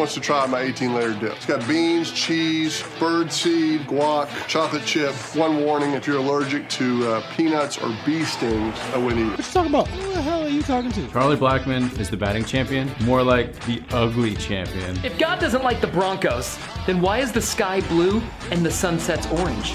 wants 0.00 0.14
to 0.14 0.20
try 0.20 0.46
my 0.46 0.62
18 0.62 0.94
layer 0.94 1.12
dip. 1.12 1.36
It's 1.36 1.44
got 1.44 1.68
beans, 1.68 2.10
cheese, 2.10 2.82
bird 2.98 3.30
seed, 3.30 3.82
guac, 3.82 4.30
chocolate 4.48 4.86
chip. 4.86 5.12
One 5.36 5.62
warning 5.62 5.92
if 5.92 6.06
you're 6.06 6.16
allergic 6.16 6.70
to 6.70 7.06
uh, 7.06 7.34
peanuts 7.36 7.76
or 7.76 7.94
bee 8.06 8.24
stings, 8.24 8.74
I 8.94 8.96
wouldn't 8.96 9.20
eat 9.20 9.26
it. 9.26 9.30
What 9.32 9.38
you 9.38 9.52
talking 9.52 9.70
about? 9.70 9.88
Who 9.88 10.12
the 10.14 10.22
hell 10.22 10.42
are 10.42 10.48
you 10.48 10.62
talking 10.62 10.90
to? 10.92 11.06
Charlie 11.08 11.36
Blackmon 11.36 11.98
is 12.00 12.08
the 12.08 12.16
batting 12.16 12.46
champion, 12.46 12.90
more 13.02 13.22
like 13.22 13.52
the 13.66 13.82
ugly 13.90 14.36
champion. 14.36 14.98
If 15.04 15.18
God 15.18 15.38
doesn't 15.38 15.62
like 15.62 15.82
the 15.82 15.88
Broncos, 15.88 16.58
then 16.86 17.02
why 17.02 17.18
is 17.18 17.30
the 17.30 17.42
sky 17.42 17.82
blue 17.82 18.22
and 18.50 18.64
the 18.64 18.70
sunset's 18.70 19.26
orange? 19.26 19.74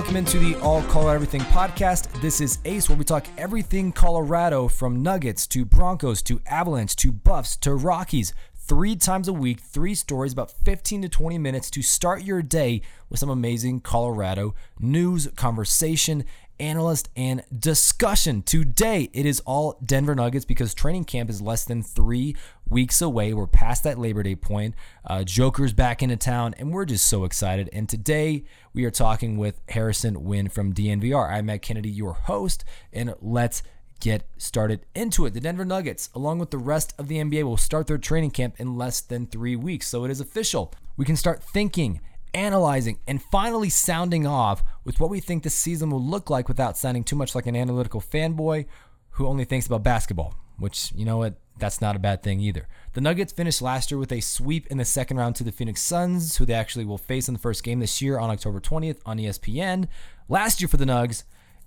Welcome 0.00 0.16
into 0.16 0.38
the 0.38 0.54
All 0.60 0.80
Colorado 0.84 1.16
Everything 1.16 1.42
podcast. 1.42 2.22
This 2.22 2.40
is 2.40 2.58
Ace, 2.64 2.88
where 2.88 2.96
we 2.96 3.04
talk 3.04 3.26
everything 3.36 3.92
Colorado 3.92 4.66
from 4.66 5.02
Nuggets 5.02 5.46
to 5.48 5.66
Broncos 5.66 6.22
to 6.22 6.40
Avalanche 6.46 6.96
to 6.96 7.12
Buffs 7.12 7.54
to 7.58 7.74
Rockies. 7.74 8.32
Three 8.54 8.96
times 8.96 9.28
a 9.28 9.34
week, 9.34 9.60
three 9.60 9.94
stories, 9.94 10.32
about 10.32 10.52
15 10.64 11.02
to 11.02 11.08
20 11.10 11.36
minutes 11.36 11.68
to 11.72 11.82
start 11.82 12.24
your 12.24 12.40
day 12.40 12.80
with 13.10 13.20
some 13.20 13.28
amazing 13.28 13.80
Colorado 13.80 14.54
news, 14.78 15.28
conversation, 15.36 16.24
analyst, 16.60 17.08
and 17.16 17.42
discussion. 17.56 18.42
Today, 18.42 19.10
it 19.12 19.26
is 19.26 19.40
all 19.40 19.80
Denver 19.84 20.14
Nuggets 20.14 20.44
because 20.44 20.74
training 20.74 21.04
camp 21.04 21.30
is 21.30 21.40
less 21.40 21.64
than 21.64 21.82
three 21.82 22.36
weeks 22.68 23.02
away. 23.02 23.34
We're 23.34 23.46
past 23.46 23.82
that 23.84 23.98
Labor 23.98 24.22
Day 24.22 24.36
point. 24.36 24.74
Uh, 25.04 25.24
Joker's 25.24 25.72
back 25.72 26.02
into 26.02 26.16
town, 26.16 26.54
and 26.58 26.72
we're 26.72 26.84
just 26.84 27.06
so 27.06 27.24
excited. 27.24 27.68
And 27.72 27.88
today, 27.88 28.44
we 28.72 28.84
are 28.84 28.90
talking 28.90 29.36
with 29.38 29.60
Harrison 29.70 30.22
Wind 30.24 30.52
from 30.52 30.72
DNVR. 30.72 31.32
I'm 31.32 31.46
Matt 31.46 31.62
Kennedy, 31.62 31.90
your 31.90 32.12
host, 32.12 32.64
and 32.92 33.14
let's 33.20 33.62
get 34.00 34.26
started 34.38 34.86
into 34.94 35.26
it. 35.26 35.34
The 35.34 35.40
Denver 35.40 35.64
Nuggets, 35.64 36.10
along 36.14 36.38
with 36.38 36.50
the 36.50 36.58
rest 36.58 36.94
of 36.98 37.08
the 37.08 37.16
NBA, 37.16 37.44
will 37.44 37.56
start 37.56 37.86
their 37.86 37.98
training 37.98 38.30
camp 38.30 38.54
in 38.58 38.76
less 38.76 39.00
than 39.00 39.26
three 39.26 39.56
weeks. 39.56 39.86
So 39.86 40.04
it 40.04 40.10
is 40.10 40.20
official. 40.20 40.72
We 40.96 41.04
can 41.04 41.16
start 41.16 41.42
thinking, 41.42 42.00
analyzing, 42.34 42.98
and 43.06 43.22
finally 43.22 43.68
sounding 43.68 44.26
off 44.26 44.62
with 44.84 45.00
what 45.00 45.10
we 45.10 45.20
think 45.20 45.42
the 45.42 45.50
season 45.50 45.90
will 45.90 46.02
look 46.02 46.30
like 46.30 46.48
without 46.48 46.76
sounding 46.76 47.04
too 47.04 47.16
much 47.16 47.34
like 47.34 47.46
an 47.46 47.56
analytical 47.56 48.00
fanboy 48.00 48.66
who 49.10 49.26
only 49.26 49.44
thinks 49.44 49.66
about 49.66 49.82
basketball, 49.82 50.34
which, 50.58 50.92
you 50.94 51.04
know 51.04 51.18
what? 51.18 51.34
That's 51.58 51.80
not 51.82 51.94
a 51.94 51.98
bad 51.98 52.22
thing 52.22 52.40
either. 52.40 52.66
The 52.94 53.02
Nuggets 53.02 53.34
finished 53.34 53.60
last 53.60 53.90
year 53.90 53.98
with 53.98 54.12
a 54.12 54.20
sweep 54.20 54.66
in 54.68 54.78
the 54.78 54.84
second 54.84 55.18
round 55.18 55.36
to 55.36 55.44
the 55.44 55.52
Phoenix 55.52 55.82
Suns, 55.82 56.36
who 56.36 56.46
they 56.46 56.54
actually 56.54 56.86
will 56.86 56.96
face 56.96 57.28
in 57.28 57.34
the 57.34 57.40
first 57.40 57.62
game 57.62 57.80
this 57.80 58.00
year 58.00 58.18
on 58.18 58.30
October 58.30 58.60
20th 58.60 58.98
on 59.04 59.18
ESPN. 59.18 59.86
Last 60.28 60.60
year 60.60 60.68
for 60.68 60.78
the 60.78 60.86
Nugs, 60.86 61.24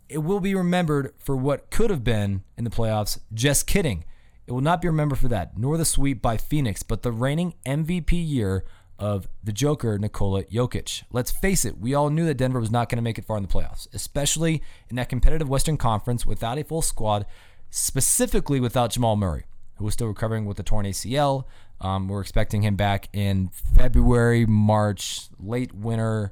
it 0.10 0.20
will 0.20 0.40
be 0.40 0.56
remembered 0.56 1.14
for 1.18 1.36
what 1.36 1.70
could 1.70 1.92
have 1.92 2.04
been 2.04 2.44
in 2.58 2.64
the 2.64 2.70
playoffs. 2.72 3.20
Just 3.34 3.68
kidding. 3.68 4.04
It 4.48 4.52
will 4.52 4.62
not 4.62 4.82
be 4.82 4.88
remembered 4.88 5.20
for 5.20 5.28
that, 5.30 5.58
nor 5.58 5.78
the 5.78 5.86
sweep 5.86 6.22
by 6.22 6.38
Phoenix, 6.38 6.84
but 6.84 7.02
the 7.02 7.12
reigning 7.12 7.54
MVP 7.66 8.12
year 8.12 8.66
of 9.04 9.28
the 9.44 9.52
Joker, 9.52 10.00
Nikola 10.00 10.46
Jokic. 10.46 11.04
Let's 11.12 11.30
face 11.30 11.66
it, 11.66 11.78
we 11.78 11.94
all 11.94 12.10
knew 12.10 12.26
that 12.26 12.38
Denver 12.38 12.62
was 12.62 12.72
not 12.72 12.88
going 12.88 12.96
to 12.96 13.02
make 13.02 13.18
it 13.18 13.26
far 13.26 13.36
in 13.36 13.44
the 13.44 13.50
playoffs, 13.50 13.86
especially 13.94 14.64
in 14.90 14.96
that 14.96 15.10
competitive 15.10 15.50
Western 15.50 15.76
Conference 15.76 16.26
without 16.26 16.58
a 16.58 16.64
full 16.64 16.82
squad, 16.82 17.26
specifically 17.70 18.62
without 18.62 18.92
Jamal 18.92 19.18
Murray, 19.18 19.44
who 19.76 19.84
was 19.84 19.94
still 19.94 20.08
recovering 20.08 20.46
with 20.46 20.56
the 20.56 20.64
torn 20.64 20.86
ACL. 20.86 21.44
Um, 21.82 22.08
we're 22.08 22.22
expecting 22.22 22.62
him 22.62 22.78
back 22.78 23.10
in 23.12 23.50
February, 23.50 24.46
March, 24.46 25.24
late 25.38 25.76
winter, 25.76 26.32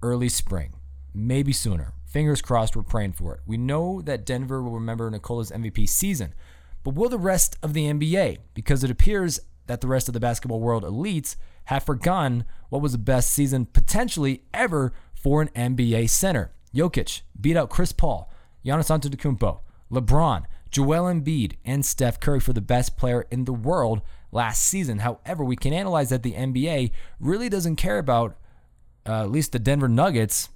early 0.00 0.28
spring, 0.28 0.74
maybe 1.12 1.52
sooner. 1.52 1.94
Fingers 2.06 2.40
crossed, 2.40 2.76
we're 2.76 2.84
praying 2.84 3.14
for 3.14 3.34
it. 3.34 3.40
We 3.44 3.56
know 3.56 4.00
that 4.02 4.24
Denver 4.24 4.62
will 4.62 4.70
remember 4.70 5.10
Nikola's 5.10 5.50
MVP 5.50 5.88
season, 5.88 6.32
but 6.84 6.94
will 6.94 7.08
the 7.08 7.18
rest 7.18 7.58
of 7.60 7.74
the 7.74 7.86
NBA? 7.86 8.38
Because 8.54 8.84
it 8.84 8.90
appears 8.92 9.40
that 9.66 9.80
the 9.80 9.86
rest 9.86 10.08
of 10.08 10.14
the 10.14 10.20
basketball 10.20 10.60
world 10.60 10.82
elites 10.82 11.36
have 11.64 11.84
forgotten 11.84 12.44
what 12.68 12.82
was 12.82 12.92
the 12.92 12.98
best 12.98 13.32
season 13.32 13.66
potentially 13.66 14.42
ever 14.52 14.92
for 15.14 15.40
an 15.40 15.48
NBA 15.48 16.10
center. 16.10 16.52
Jokic 16.74 17.22
beat 17.40 17.56
out 17.56 17.70
Chris 17.70 17.92
Paul, 17.92 18.30
Giannis 18.64 18.90
Antetokounmpo, 18.90 19.60
LeBron, 19.90 20.44
Joel 20.70 21.04
Embiid, 21.04 21.54
and 21.64 21.86
Steph 21.86 22.20
Curry 22.20 22.40
for 22.40 22.52
the 22.52 22.60
best 22.60 22.96
player 22.96 23.26
in 23.30 23.44
the 23.44 23.52
world 23.52 24.02
last 24.32 24.62
season. 24.64 24.98
However, 24.98 25.44
we 25.44 25.56
can 25.56 25.72
analyze 25.72 26.10
that 26.10 26.22
the 26.22 26.32
NBA 26.32 26.90
really 27.20 27.48
doesn't 27.48 27.76
care 27.76 27.98
about 27.98 28.36
uh, 29.06 29.22
at 29.22 29.30
least 29.30 29.52
the 29.52 29.58
Denver 29.58 29.88
Nuggets. 29.88 30.48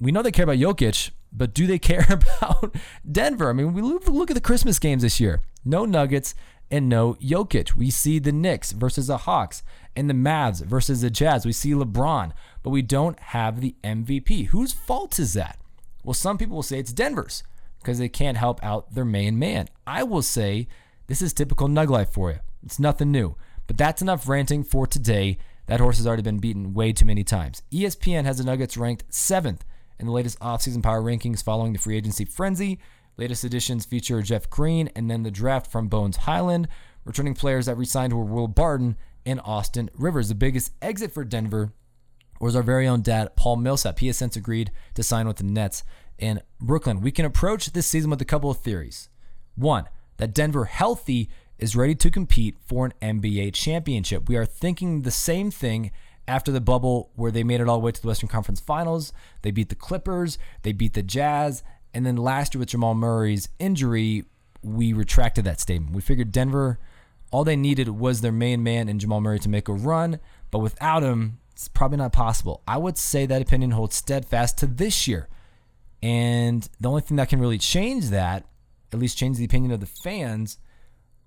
We 0.00 0.10
know 0.12 0.22
they 0.22 0.32
care 0.32 0.44
about 0.44 0.56
Jokic, 0.56 1.10
but 1.32 1.54
do 1.54 1.66
they 1.66 1.78
care 1.78 2.06
about 2.10 2.74
Denver? 3.10 3.48
I 3.48 3.52
mean, 3.52 3.72
we 3.72 3.82
look 3.82 4.08
look 4.08 4.30
at 4.30 4.34
the 4.34 4.40
Christmas 4.40 4.78
games 4.78 5.02
this 5.02 5.20
year. 5.20 5.42
No 5.64 5.84
Nuggets 5.84 6.34
and 6.70 6.88
no 6.88 7.14
Jokic. 7.14 7.74
We 7.74 7.90
see 7.90 8.18
the 8.18 8.32
Knicks 8.32 8.72
versus 8.72 9.06
the 9.06 9.18
Hawks 9.18 9.62
and 9.94 10.10
the 10.10 10.14
Mavs 10.14 10.64
versus 10.64 11.00
the 11.00 11.10
Jazz. 11.10 11.46
We 11.46 11.52
see 11.52 11.72
LeBron, 11.72 12.32
but 12.62 12.70
we 12.70 12.82
don't 12.82 13.18
have 13.18 13.60
the 13.60 13.74
MVP. 13.82 14.48
Whose 14.48 14.72
fault 14.72 15.18
is 15.18 15.34
that? 15.34 15.58
Well, 16.04 16.14
some 16.14 16.38
people 16.38 16.56
will 16.56 16.62
say 16.62 16.78
it's 16.78 16.92
Denver's 16.92 17.42
because 17.78 17.98
they 17.98 18.08
can't 18.08 18.36
help 18.36 18.62
out 18.64 18.94
their 18.94 19.04
main 19.04 19.38
man. 19.38 19.68
I 19.86 20.02
will 20.02 20.22
say 20.22 20.68
this 21.06 21.22
is 21.22 21.32
typical 21.32 21.68
Nug 21.68 21.88
life 21.88 22.10
for 22.10 22.30
you. 22.30 22.38
It's 22.64 22.78
nothing 22.78 23.10
new. 23.10 23.36
But 23.66 23.78
that's 23.78 24.02
enough 24.02 24.28
ranting 24.28 24.64
for 24.64 24.86
today. 24.86 25.38
That 25.66 25.80
horse 25.80 25.96
has 25.96 26.06
already 26.06 26.22
been 26.22 26.38
beaten 26.38 26.74
way 26.74 26.92
too 26.92 27.04
many 27.04 27.24
times. 27.24 27.62
ESPN 27.72 28.24
has 28.24 28.38
the 28.38 28.44
Nuggets 28.44 28.76
ranked 28.76 29.04
seventh 29.12 29.64
in 29.98 30.06
the 30.06 30.12
latest 30.12 30.38
offseason 30.40 30.82
power 30.82 31.02
rankings 31.02 31.42
following 31.42 31.72
the 31.72 31.78
free 31.78 31.96
agency 31.96 32.24
frenzy. 32.24 32.78
Latest 33.18 33.44
editions 33.44 33.86
feature 33.86 34.20
Jeff 34.20 34.50
Green 34.50 34.90
and 34.94 35.10
then 35.10 35.22
the 35.22 35.30
draft 35.30 35.70
from 35.70 35.88
Bones 35.88 36.18
Hyland. 36.18 36.68
Returning 37.04 37.34
players 37.34 37.64
that 37.64 37.76
re-signed 37.76 38.12
were 38.12 38.24
Will 38.24 38.46
Barton 38.46 38.96
and 39.24 39.40
Austin 39.42 39.88
Rivers. 39.94 40.28
The 40.28 40.34
biggest 40.34 40.72
exit 40.82 41.12
for 41.12 41.24
Denver 41.24 41.72
was 42.40 42.54
our 42.54 42.62
very 42.62 42.86
own 42.86 43.00
dad, 43.00 43.34
Paul 43.34 43.56
Millsap. 43.56 44.00
He 44.00 44.08
has 44.08 44.18
since 44.18 44.36
agreed 44.36 44.70
to 44.94 45.02
sign 45.02 45.26
with 45.26 45.38
the 45.38 45.44
Nets 45.44 45.82
in 46.18 46.42
Brooklyn. 46.60 47.00
We 47.00 47.10
can 47.10 47.24
approach 47.24 47.72
this 47.72 47.86
season 47.86 48.10
with 48.10 48.20
a 48.20 48.26
couple 48.26 48.50
of 48.50 48.58
theories. 48.58 49.08
One, 49.54 49.88
that 50.18 50.34
Denver 50.34 50.66
healthy 50.66 51.30
is 51.58 51.74
ready 51.74 51.94
to 51.94 52.10
compete 52.10 52.56
for 52.66 52.84
an 52.84 53.20
NBA 53.20 53.54
championship. 53.54 54.28
We 54.28 54.36
are 54.36 54.44
thinking 54.44 55.02
the 55.02 55.10
same 55.10 55.50
thing 55.50 55.90
after 56.28 56.52
the 56.52 56.60
bubble 56.60 57.10
where 57.14 57.30
they 57.30 57.44
made 57.44 57.60
it 57.60 57.68
all 57.68 57.78
the 57.78 57.84
way 57.84 57.92
to 57.92 58.02
the 58.02 58.08
Western 58.08 58.28
Conference 58.28 58.60
Finals. 58.60 59.12
They 59.42 59.50
beat 59.50 59.70
the 59.70 59.74
Clippers, 59.74 60.38
they 60.62 60.72
beat 60.72 60.94
the 60.94 61.02
Jazz, 61.02 61.62
and 61.96 62.04
then 62.04 62.16
last 62.16 62.54
year 62.54 62.58
with 62.58 62.68
Jamal 62.68 62.94
Murray's 62.94 63.48
injury, 63.58 64.26
we 64.62 64.92
retracted 64.92 65.46
that 65.46 65.60
statement. 65.60 65.94
We 65.94 66.02
figured 66.02 66.30
Denver, 66.30 66.78
all 67.30 67.42
they 67.42 67.56
needed 67.56 67.88
was 67.88 68.20
their 68.20 68.32
main 68.32 68.62
man 68.62 68.90
in 68.90 68.98
Jamal 68.98 69.22
Murray 69.22 69.38
to 69.38 69.48
make 69.48 69.66
a 69.66 69.72
run, 69.72 70.20
but 70.50 70.58
without 70.58 71.02
him, 71.02 71.38
it's 71.52 71.68
probably 71.68 71.96
not 71.96 72.12
possible. 72.12 72.62
I 72.68 72.76
would 72.76 72.98
say 72.98 73.24
that 73.24 73.40
opinion 73.40 73.70
holds 73.70 73.96
steadfast 73.96 74.58
to 74.58 74.66
this 74.66 75.08
year. 75.08 75.30
And 76.02 76.68
the 76.78 76.90
only 76.90 77.00
thing 77.00 77.16
that 77.16 77.30
can 77.30 77.40
really 77.40 77.56
change 77.56 78.10
that, 78.10 78.44
at 78.92 78.98
least 78.98 79.16
change 79.16 79.38
the 79.38 79.46
opinion 79.46 79.72
of 79.72 79.80
the 79.80 79.86
fans, 79.86 80.58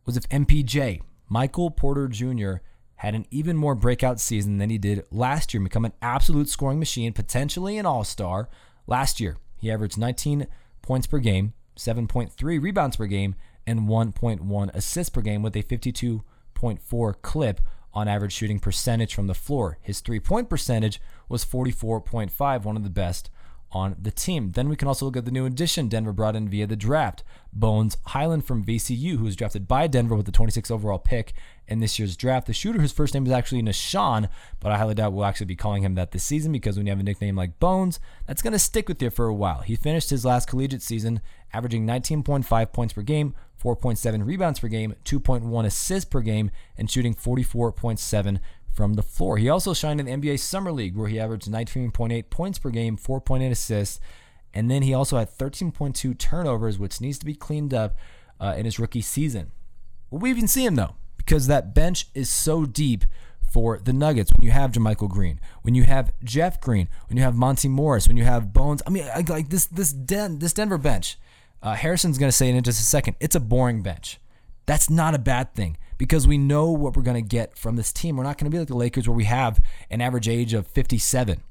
was 0.05 0.17
if 0.17 0.29
MPJ, 0.29 1.01
Michael 1.29 1.71
Porter 1.71 2.07
Jr., 2.07 2.57
had 2.97 3.15
an 3.15 3.25
even 3.31 3.57
more 3.57 3.73
breakout 3.73 4.19
season 4.19 4.59
than 4.59 4.69
he 4.69 4.77
did 4.77 5.03
last 5.09 5.51
year, 5.51 5.63
become 5.63 5.85
an 5.85 5.93
absolute 5.99 6.47
scoring 6.47 6.77
machine, 6.77 7.11
potentially 7.11 7.79
an 7.79 7.87
all 7.87 8.03
star. 8.03 8.49
Last 8.85 9.19
year, 9.19 9.37
he 9.59 9.71
averaged 9.71 9.97
19 9.97 10.47
points 10.81 11.07
per 11.07 11.19
game, 11.19 11.53
7.3 11.75 12.61
rebounds 12.61 12.97
per 12.97 13.05
game, 13.05 13.35
and 13.67 13.81
1.1 13.81 14.73
assists 14.73 15.09
per 15.09 15.21
game 15.21 15.43
with 15.43 15.55
a 15.55 15.63
52.4 15.63 17.13
clip 17.21 17.61
on 17.93 18.07
average 18.07 18.33
shooting 18.33 18.59
percentage 18.59 19.13
from 19.13 19.27
the 19.27 19.33
floor. 19.33 19.77
His 19.81 19.99
three 19.99 20.19
point 20.19 20.49
percentage 20.49 21.01
was 21.27 21.45
44.5, 21.45 22.63
one 22.63 22.77
of 22.77 22.83
the 22.83 22.89
best 22.89 23.29
on 23.71 23.95
the 24.01 24.11
team. 24.11 24.51
Then 24.51 24.69
we 24.69 24.75
can 24.75 24.87
also 24.87 25.05
look 25.05 25.17
at 25.17 25.25
the 25.25 25.31
new 25.31 25.45
addition 25.45 25.87
Denver 25.87 26.13
brought 26.13 26.35
in 26.35 26.49
via 26.49 26.67
the 26.67 26.75
draft. 26.75 27.23
Bones 27.51 27.97
Hyland 28.07 28.45
from 28.45 28.63
VCU, 28.63 29.17
who 29.17 29.25
was 29.25 29.35
drafted 29.35 29.67
by 29.67 29.87
Denver 29.87 30.15
with 30.15 30.25
the 30.25 30.31
26th 30.31 30.71
overall 30.71 30.99
pick 30.99 31.33
in 31.67 31.79
this 31.79 31.97
year's 31.97 32.15
draft. 32.15 32.47
The 32.47 32.53
shooter 32.53 32.79
whose 32.79 32.91
first 32.91 33.13
name 33.13 33.25
is 33.25 33.31
actually 33.31 33.61
Nah'Shon, 33.61 34.29
but 34.59 34.71
I 34.71 34.77
highly 34.77 34.95
doubt 34.95 35.13
we'll 35.13 35.25
actually 35.25 35.47
be 35.47 35.55
calling 35.55 35.83
him 35.83 35.95
that 35.95 36.11
this 36.11 36.23
season 36.23 36.51
because 36.51 36.77
when 36.77 36.85
you 36.85 36.91
have 36.91 36.99
a 36.99 37.03
nickname 37.03 37.35
like 37.35 37.59
Bones, 37.59 37.99
that's 38.27 38.41
going 38.41 38.53
to 38.53 38.59
stick 38.59 38.87
with 38.87 39.01
you 39.01 39.09
for 39.09 39.25
a 39.25 39.33
while. 39.33 39.61
He 39.61 39.75
finished 39.75 40.09
his 40.09 40.25
last 40.25 40.47
collegiate 40.47 40.81
season 40.81 41.21
averaging 41.53 41.85
19.5 41.85 42.71
points 42.71 42.93
per 42.93 43.01
game, 43.01 43.33
4.7 43.61 44.25
rebounds 44.25 44.59
per 44.59 44.67
game, 44.67 44.95
2.1 45.03 45.65
assists 45.65 46.09
per 46.09 46.21
game, 46.21 46.51
and 46.77 46.89
shooting 46.89 47.13
44.7 47.13 48.39
from 48.79 48.93
the 48.93 49.03
floor. 49.03 49.37
He 49.37 49.49
also 49.49 49.73
shined 49.73 49.99
in 49.99 50.05
the 50.05 50.29
NBA 50.29 50.39
Summer 50.39 50.71
League 50.71 50.95
where 50.95 51.09
he 51.09 51.19
averaged 51.19 51.51
19.8 51.51 52.29
points 52.29 52.57
per 52.57 52.69
game, 52.69 52.95
4.8 52.95 53.51
assists, 53.51 53.99
and 54.53 54.71
then 54.71 54.83
he 54.83 54.93
also 54.93 55.17
had 55.17 55.29
13.2 55.29 56.17
turnovers, 56.17 56.79
which 56.79 57.01
needs 57.01 57.19
to 57.19 57.25
be 57.25 57.35
cleaned 57.35 57.73
up 57.73 57.97
uh, 58.39 58.55
in 58.57 58.63
his 58.63 58.79
rookie 58.79 59.01
season. 59.01 59.51
Will 60.09 60.19
we 60.19 60.29
even 60.29 60.47
see 60.47 60.65
him 60.65 60.75
though? 60.75 60.95
because 61.29 61.45
that 61.45 61.75
bench 61.75 62.07
is 62.15 62.27
so 62.27 62.65
deep 62.65 63.05
for 63.39 63.77
the 63.77 63.93
Nuggets. 63.93 64.31
When 64.35 64.43
you 64.43 64.51
have 64.51 64.71
JaMychal 64.71 65.09
Green, 65.09 65.39
when 65.61 65.75
you 65.75 65.83
have 65.83 66.11
Jeff 66.23 66.59
Green, 66.59 66.89
when 67.07 67.17
you 67.17 67.23
have 67.23 67.35
Monte 67.35 67.67
Morris, 67.67 68.07
when 68.07 68.17
you 68.17 68.23
have 68.23 68.51
Bones. 68.51 68.81
I 68.87 68.89
mean, 68.89 69.05
like 69.27 69.49
this 69.49 69.67
this 69.67 69.93
Den 69.93 70.39
this 70.39 70.53
Denver 70.53 70.79
bench. 70.79 71.19
Uh, 71.61 71.75
Harrison's 71.75 72.17
going 72.17 72.29
to 72.29 72.35
say 72.35 72.49
in 72.49 72.63
just 72.63 72.79
a 72.79 72.83
second. 72.83 73.15
It's 73.19 73.35
a 73.35 73.39
boring 73.39 73.83
bench. 73.83 74.17
That's 74.65 74.89
not 74.89 75.13
a 75.13 75.19
bad 75.19 75.53
thing 75.53 75.77
because 75.99 76.25
we 76.25 76.37
know 76.37 76.71
what 76.71 76.95
we're 76.95 77.03
going 77.03 77.21
to 77.21 77.29
get 77.29 77.55
from 77.57 77.75
this 77.75 77.93
team. 77.93 78.15
We're 78.15 78.23
not 78.23 78.39
going 78.39 78.49
to 78.49 78.55
be 78.55 78.57
like 78.57 78.69
the 78.69 78.75
Lakers 78.75 79.07
where 79.07 79.15
we 79.15 79.25
have 79.25 79.59
an 79.91 80.01
average 80.01 80.29
age 80.29 80.55
of 80.55 80.65
57. 80.65 81.43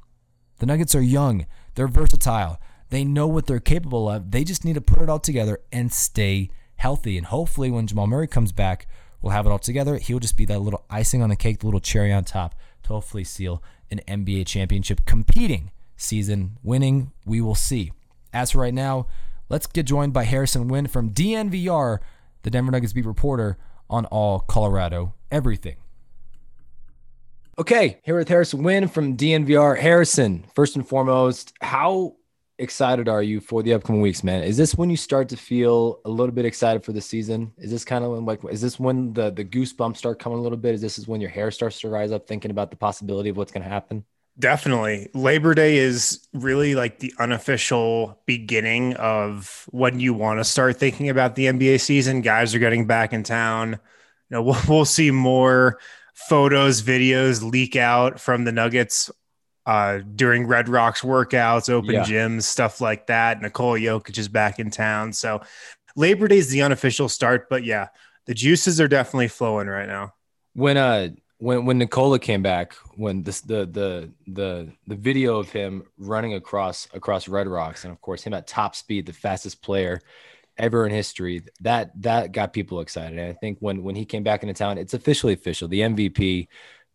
The 0.59 0.67
Nuggets 0.67 0.95
are 0.97 1.03
young. 1.03 1.47
They're 1.77 1.87
versatile. 1.87 2.59
They 2.89 3.05
know 3.05 3.29
what 3.29 3.47
they're 3.47 3.61
capable 3.61 4.09
of. 4.09 4.31
They 4.31 4.43
just 4.45 4.65
need 4.65 4.75
to 4.75 4.81
put 4.81 5.03
it 5.03 5.11
all 5.11 5.21
together 5.21 5.61
and 5.71 5.93
stay 5.93 6.51
healthy. 6.77 7.19
And 7.19 7.27
hopefully, 7.27 7.71
when 7.71 7.87
Jamal 7.87 8.07
Murray 8.07 8.27
comes 8.27 8.51
back, 8.51 8.89
we'll 9.21 9.33
have 9.33 9.45
it 9.45 9.51
all 9.51 9.59
together. 9.59 9.99
He'll 9.99 10.19
just 10.19 10.39
be 10.39 10.47
that 10.47 10.61
little 10.61 10.85
icing 10.89 11.23
on 11.23 11.29
the 11.29 11.37
cake, 11.37 11.59
the 11.61 11.67
little 11.67 11.79
cherry 11.79 12.13
on 12.13 12.25
top 12.25 12.55
to 12.85 12.89
hopefully 12.89 13.25
seal 13.25 13.63
an 13.91 14.01
NBA 14.09 14.47
championship 14.47 15.05
competing 15.05 15.71
season. 15.99 16.57
Winning, 16.63 17.13
we 17.27 17.43
will 17.43 17.55
see. 17.55 17.93
As 18.33 18.53
for 18.53 18.63
right 18.63 18.75
now, 18.75 19.09
let's 19.51 19.67
get 19.67 19.85
joined 19.85 20.15
by 20.15 20.25
Harrison 20.25 20.69
Wind 20.69 20.91
from 20.91 21.11
DNVR, 21.11 21.99
the 22.45 22.51
Denver 22.51 22.73
Nuggets 22.73 22.95
beat 22.95 23.05
reporter 23.05 23.59
on 23.91 24.07
all 24.07 24.41
Colorado 24.41 25.15
everything. 25.31 25.77
Okay, 27.59 27.99
here 28.05 28.17
with 28.17 28.29
Harrison 28.29 28.63
Wind 28.63 28.93
from 28.93 29.17
DNVR. 29.17 29.77
Harrison, 29.77 30.45
first 30.55 30.77
and 30.77 30.87
foremost, 30.87 31.53
how 31.61 32.15
excited 32.59 33.09
are 33.09 33.23
you 33.23 33.41
for 33.41 33.63
the 33.63 33.75
upcoming 33.75 34.01
weeks, 34.01 34.23
man? 34.23 34.43
Is 34.45 34.57
this 34.57 34.77
when 34.77 34.91
you 34.91 34.97
start 34.97 35.29
to 35.31 35.37
feel 35.37 36.01
a 36.05 36.09
little 36.09 36.35
bit 36.35 36.45
excited 36.45 36.85
for 36.85 36.93
the 36.93 37.01
season? 37.01 37.53
Is 37.59 37.71
this 37.71 37.85
kind 37.85 38.05
of 38.05 38.13
when, 38.13 38.25
like, 38.25 38.41
is 38.51 38.61
this 38.61 38.79
when 38.79 39.13
the 39.13 39.31
the 39.31 39.45
goosebumps 39.45 39.97
start 39.97 40.19
coming 40.19 40.39
a 40.39 40.43
little 40.43 40.59
bit? 40.59 40.75
Is 40.75 40.81
this 40.81 40.99
is 40.99 41.09
when 41.09 41.21
your 41.21 41.31
hair 41.31 41.51
starts 41.51 41.81
to 41.81 41.89
rise 41.89 42.13
up, 42.13 42.27
thinking 42.27 42.51
about 42.51 42.71
the 42.71 42.77
possibility 42.77 43.29
of 43.29 43.37
what's 43.37 43.53
going 43.53 43.65
to 43.65 43.69
happen? 43.69 44.05
Definitely. 44.39 45.09
Labor 45.15 45.53
Day 45.55 45.79
is 45.79 46.27
really 46.33 46.77
like 46.77 47.01
the 47.01 47.13
unofficial 47.19 48.21
beginning 48.25 48.95
of 48.95 49.67
when 49.71 49.99
you 49.99 50.15
want 50.15 50.39
to 50.39 50.45
start 50.45 50.77
thinking 50.77 51.09
about 51.09 51.35
the 51.35 51.47
NBA 51.47 51.81
season. 51.81 52.21
Guys 52.21 52.55
are 52.55 52.61
getting 52.61 52.87
back 52.87 53.13
in 53.13 53.25
town. 53.25 53.71
You 53.71 53.79
know, 54.31 54.43
we'll, 54.43 54.61
we'll 54.69 54.85
see 54.85 55.11
more 55.11 55.81
photos, 56.15 56.83
videos 56.83 57.43
leak 57.43 57.75
out 57.75 58.21
from 58.21 58.45
the 58.45 58.53
Nuggets 58.53 59.11
uh, 59.67 60.01
during 60.15 60.47
Red 60.47 60.69
Rocks 60.69 61.03
workouts, 61.03 61.69
open 61.69 61.95
yeah. 61.95 62.05
gyms, 62.05 62.45
stuff 62.45 62.81
like 62.81 63.09
that. 63.09 63.43
Nikola 63.43 63.79
Jokic 63.79 64.17
is 64.19 64.29
back 64.29 64.61
in 64.61 64.71
town. 64.71 65.13
So 65.13 65.43
Labor 65.97 66.29
Day 66.29 66.39
is 66.39 66.49
the 66.49 66.63
unofficial 66.63 67.09
start, 67.09 67.49
but 67.51 67.65
yeah, 67.65 67.89
the 68.27 68.35
juices 68.35 68.81
are 68.81 68.89
definitely 68.89 69.29
flowing 69.29 69.67
right 69.67 69.89
now. 69.89 70.15
When 70.55 70.77
uh 70.77 71.09
when 71.39 71.65
when 71.65 71.79
Nikola 71.79 72.19
came 72.19 72.43
back, 72.43 72.75
when 72.97 73.23
this 73.23 73.41
the 73.41 73.65
the 73.67 74.13
the 74.27 74.73
the 74.87 74.97
video 74.97 75.39
of 75.39 75.51
him 75.51 75.85
running 75.97 76.35
across 76.35 76.89
across 76.93 77.29
Red 77.29 77.47
Rocks, 77.47 77.85
and 77.85 77.93
of 77.93 78.01
course 78.01 78.23
him 78.23 78.35
at 78.35 78.47
top 78.47 78.75
speed, 78.75 79.07
the 79.07 79.13
fastest 79.13 79.63
player 79.63 80.01
ever 80.57 80.85
in 80.85 80.93
history, 80.93 81.45
that 81.61 81.91
that 82.03 82.33
got 82.33 82.53
people 82.53 82.81
excited. 82.81 83.19
And 83.19 83.29
I 83.29 83.35
think 83.35 83.59
when 83.61 83.85
when 83.85 83.95
he 83.95 84.05
came 84.05 84.25
back 84.25 84.43
into 84.43 84.55
town, 84.55 84.79
it's 84.79 84.95
officially 84.95 85.33
official. 85.33 85.69
The 85.69 85.81
MVP 85.81 86.49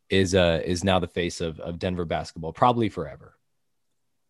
is 0.10 0.36
uh 0.36 0.62
is 0.66 0.84
now 0.84 1.00
the 1.00 1.07
face 1.07 1.40
of 1.40 1.60
of 1.62 1.80
Denver 1.80 2.06
basketball, 2.06 2.51
probably 2.51 2.90
forever. 2.90 3.38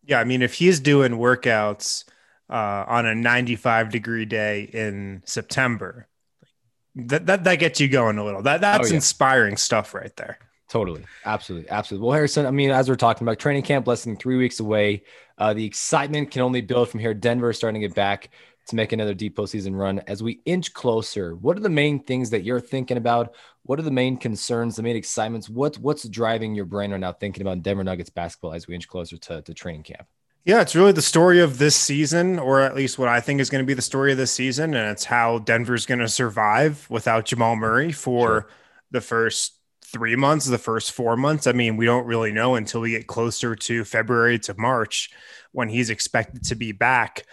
Yeah, 0.06 0.20
I 0.20 0.24
mean, 0.24 0.42
if 0.42 0.54
he's 0.54 0.80
doing 0.80 1.12
workouts 1.12 2.04
uh, 2.50 2.84
on 2.86 3.06
a 3.06 3.14
95 3.14 3.90
degree 3.90 4.26
day 4.26 4.62
in 4.72 5.22
September, 5.24 6.08
that 6.96 7.26
that, 7.26 7.44
that 7.44 7.56
gets 7.56 7.80
you 7.80 7.88
going 7.88 8.18
a 8.18 8.24
little. 8.24 8.42
That 8.42 8.60
that's 8.60 8.88
oh, 8.88 8.90
yeah. 8.90 8.96
inspiring 8.96 9.56
stuff 9.56 9.94
right 9.94 10.14
there. 10.16 10.38
Totally, 10.68 11.04
absolutely, 11.24 11.70
absolutely. 11.70 12.06
Well, 12.06 12.14
Harrison, 12.14 12.46
I 12.46 12.50
mean, 12.50 12.70
as 12.70 12.88
we're 12.88 12.96
talking 12.96 13.24
about 13.24 13.38
training 13.38 13.62
camp, 13.62 13.86
less 13.86 14.04
than 14.04 14.16
three 14.16 14.36
weeks 14.36 14.60
away. 14.60 15.04
Uh, 15.36 15.52
the 15.52 15.64
excitement 15.64 16.30
can 16.30 16.42
only 16.42 16.60
build 16.60 16.88
from 16.88 17.00
here. 17.00 17.12
Denver 17.14 17.52
starting 17.52 17.80
to 17.80 17.88
get 17.88 17.94
back 17.94 18.30
to 18.66 18.76
make 18.76 18.92
another 18.92 19.14
deep 19.14 19.36
postseason 19.36 19.76
run. 19.76 20.00
As 20.06 20.22
we 20.22 20.40
inch 20.46 20.72
closer, 20.72 21.34
what 21.36 21.56
are 21.56 21.60
the 21.60 21.68
main 21.68 22.02
things 22.02 22.30
that 22.30 22.44
you're 22.44 22.60
thinking 22.60 22.96
about? 22.96 23.34
What 23.64 23.78
are 23.78 23.82
the 23.82 23.90
main 23.90 24.16
concerns, 24.16 24.76
the 24.76 24.82
main 24.82 24.96
excitements? 24.96 25.48
What, 25.48 25.76
what's 25.78 26.08
driving 26.08 26.54
your 26.54 26.64
brain 26.64 26.90
right 26.90 27.00
now 27.00 27.12
thinking 27.12 27.42
about 27.42 27.62
Denver 27.62 27.84
Nuggets 27.84 28.10
basketball 28.10 28.52
as 28.52 28.66
we 28.66 28.74
inch 28.74 28.88
closer 28.88 29.16
to, 29.16 29.42
to 29.42 29.54
training 29.54 29.82
camp? 29.82 30.06
Yeah, 30.44 30.60
it's 30.60 30.76
really 30.76 30.92
the 30.92 31.00
story 31.00 31.40
of 31.40 31.56
this 31.56 31.74
season, 31.74 32.38
or 32.38 32.60
at 32.60 32.74
least 32.74 32.98
what 32.98 33.08
I 33.08 33.20
think 33.20 33.40
is 33.40 33.48
going 33.48 33.64
to 33.64 33.66
be 33.66 33.72
the 33.72 33.80
story 33.80 34.12
of 34.12 34.18
this 34.18 34.32
season. 34.32 34.74
And 34.74 34.90
it's 34.90 35.04
how 35.04 35.38
Denver's 35.38 35.86
going 35.86 36.00
to 36.00 36.08
survive 36.08 36.86
without 36.90 37.24
Jamal 37.24 37.56
Murray 37.56 37.92
for 37.92 38.28
sure. 38.28 38.48
the 38.90 39.00
first 39.00 39.58
three 39.82 40.16
months, 40.16 40.44
the 40.44 40.58
first 40.58 40.92
four 40.92 41.16
months. 41.16 41.46
I 41.46 41.52
mean, 41.52 41.78
we 41.78 41.86
don't 41.86 42.04
really 42.04 42.30
know 42.30 42.56
until 42.56 42.82
we 42.82 42.90
get 42.90 43.06
closer 43.06 43.56
to 43.56 43.84
February 43.84 44.38
to 44.40 44.54
March 44.58 45.10
when 45.52 45.70
he's 45.70 45.88
expected 45.88 46.44
to 46.44 46.54
be 46.54 46.72
back. 46.72 47.24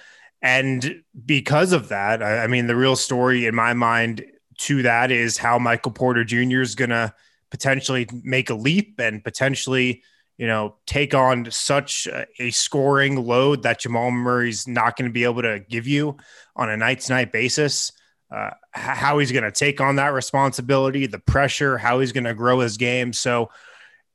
And 0.42 1.04
because 1.26 1.74
of 1.74 1.90
that, 1.90 2.24
I, 2.24 2.46
I 2.46 2.48
mean, 2.48 2.68
the 2.68 2.78
real 2.78 2.96
story 2.96 3.46
in 3.46 3.56
my 3.56 3.74
mind 3.74 4.24
to 4.60 4.84
that 4.84 5.12
is 5.12 5.38
how 5.38 5.60
Michael 5.60 5.92
Porter 5.92 6.24
Jr. 6.24 6.62
is 6.62 6.76
going 6.76 6.92
to 6.92 7.14
potentially 7.50 8.08
make 8.24 8.50
a 8.50 8.56
leap 8.56 9.00
and 9.00 9.22
potentially, 9.22 10.04
you 10.38 10.48
know, 10.48 10.76
take 10.86 11.14
on 11.14 11.50
such 11.52 12.08
a 12.40 12.50
scoring 12.52 13.16
load 13.16 13.64
that 13.64 13.80
Jamal 13.80 14.12
Murray's 14.12 14.68
not 14.68 14.96
going 14.96 15.10
to 15.10 15.14
be 15.14 15.24
able 15.24 15.44
to 15.44 15.60
give 15.60 15.88
you 15.88 16.18
on 16.56 16.70
a 16.70 16.78
night 16.78 17.02
to 17.02 17.14
night 17.14 17.32
basis. 17.32 17.92
Uh, 18.32 18.52
how 18.72 19.20
he's 19.20 19.34
going 19.34 19.44
to 19.44 19.52
take 19.52 19.82
on 19.82 19.98
that 19.98 20.14
responsibility, 20.14 21.06
the 21.06 21.20
pressure, 21.20 21.78
how 21.78 22.00
he's 22.00 22.14
going 22.14 22.24
to 22.24 22.34
grow 22.34 22.60
his 22.60 22.78
game. 22.78 23.12
So, 23.12 23.50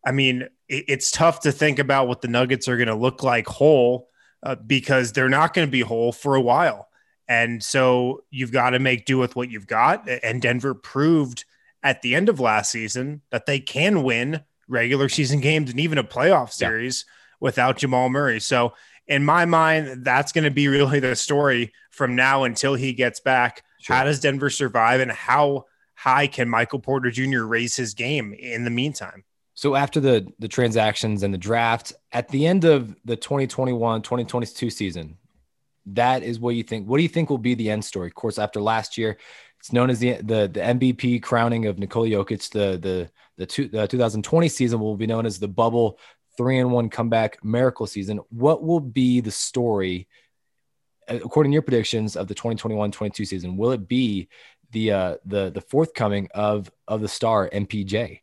I 0.06 0.12
mean, 0.12 0.48
it, 0.68 0.84
it's 0.88 1.10
tough 1.10 1.40
to 1.40 1.52
think 1.52 1.78
about 1.78 2.08
what 2.08 2.22
the 2.22 2.28
Nuggets 2.28 2.66
are 2.66 2.78
going 2.78 2.88
to 2.88 2.94
look 2.94 3.22
like 3.22 3.46
whole 3.46 4.08
uh, 4.42 4.54
because 4.54 5.12
they're 5.12 5.28
not 5.28 5.52
going 5.52 5.68
to 5.68 5.72
be 5.72 5.80
whole 5.80 6.12
for 6.12 6.34
a 6.34 6.40
while. 6.40 6.88
And 7.28 7.62
so 7.62 8.24
you've 8.30 8.52
got 8.52 8.70
to 8.70 8.78
make 8.78 9.04
do 9.04 9.18
with 9.18 9.36
what 9.36 9.50
you've 9.50 9.66
got. 9.66 10.08
And 10.08 10.40
Denver 10.40 10.74
proved 10.74 11.44
at 11.82 12.02
the 12.02 12.14
end 12.14 12.28
of 12.28 12.40
last 12.40 12.70
season 12.70 13.22
that 13.30 13.46
they 13.46 13.60
can 13.60 14.02
win 14.02 14.42
regular 14.68 15.08
season 15.08 15.40
games 15.40 15.70
and 15.70 15.80
even 15.80 15.98
a 15.98 16.04
playoff 16.04 16.52
series 16.52 17.04
yeah. 17.06 17.36
without 17.40 17.78
Jamal 17.78 18.08
Murray. 18.08 18.40
So, 18.40 18.74
in 19.06 19.24
my 19.24 19.44
mind, 19.44 20.04
that's 20.04 20.32
going 20.32 20.44
to 20.44 20.50
be 20.50 20.68
really 20.68 21.00
the 21.00 21.16
story 21.16 21.72
from 21.90 22.16
now 22.16 22.44
until 22.44 22.74
he 22.74 22.92
gets 22.92 23.20
back. 23.20 23.62
Sure. 23.80 23.96
How 23.96 24.04
does 24.04 24.20
Denver 24.20 24.50
survive 24.50 25.00
and 25.00 25.12
how 25.12 25.66
high 25.94 26.26
can 26.26 26.48
Michael 26.48 26.80
Porter 26.80 27.10
Jr. 27.10 27.42
raise 27.42 27.76
his 27.76 27.94
game 27.94 28.32
in 28.32 28.64
the 28.64 28.70
meantime? 28.70 29.24
So 29.54 29.75
after 29.75 30.00
the 30.00 30.30
the 30.38 30.49
transactions 30.49 31.23
and 31.23 31.32
the 31.32 31.38
draft, 31.38 31.94
at 32.12 32.28
the 32.28 32.46
end 32.46 32.64
of 32.64 32.94
the 33.04 33.16
2021-2022 33.16 34.70
season, 34.70 35.16
that 35.87 36.23
is 36.23 36.38
what 36.38 36.54
you 36.54 36.62
think. 36.62 36.87
What 36.87 36.99
do 36.99 37.02
you 37.02 37.08
think 37.08 37.30
will 37.30 37.38
be 37.38 37.54
the 37.54 37.70
end 37.70 37.85
story? 37.85 38.08
Of 38.08 38.14
course, 38.14 38.38
after 38.38 38.61
last 38.61 38.99
year, 38.99 39.16
it's 39.66 39.73
known 39.73 39.90
as 39.90 39.99
the 39.99 40.12
the, 40.23 40.46
the 40.46 40.61
MVP 40.61 41.20
crowning 41.25 41.66
of 41.66 41.76
Nikola 41.76 42.06
Jokic. 42.06 42.50
The 42.50 42.78
the 42.78 43.11
the, 43.37 43.46
two, 43.46 43.66
the 43.66 43.88
2020 43.88 44.49
season 44.49 44.78
will 44.78 44.96
be 44.96 45.08
known 45.08 45.26
as 45.26 45.40
the 45.40 45.49
bubble 45.49 45.99
three 46.37 46.58
and 46.58 46.70
one 46.70 46.88
comeback 46.88 47.44
miracle 47.44 47.88
season. 47.88 48.20
What 48.30 48.62
will 48.62 48.78
be 48.78 49.20
the 49.20 49.32
story, 49.32 50.06
according 51.08 51.50
to 51.50 51.54
your 51.54 51.62
predictions 51.62 52.14
of 52.14 52.28
the 52.28 52.35
2021-22 52.35 53.26
season? 53.26 53.56
Will 53.56 53.73
it 53.73 53.88
be 53.88 54.28
the 54.70 54.92
uh, 54.92 55.16
the 55.25 55.50
the 55.50 55.61
forthcoming 55.61 56.28
of 56.32 56.70
of 56.87 57.00
the 57.00 57.08
star 57.08 57.50
MPJ? 57.50 58.20